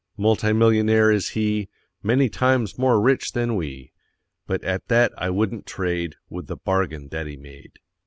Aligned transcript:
Multimillionaire 0.17 1.11
is 1.11 1.29
he, 1.37 1.69
Many 2.01 2.27
times 2.27 2.75
more 2.79 2.99
rich 2.99 3.33
than 3.33 3.55
we; 3.55 3.91
But 4.47 4.63
at 4.63 4.87
that 4.87 5.11
I 5.15 5.29
wouldn't 5.29 5.67
trade 5.67 6.15
With 6.27 6.47
the 6.47 6.57
bargain 6.57 7.09
that 7.09 7.27
he 7.27 7.37
made. 7.37 7.73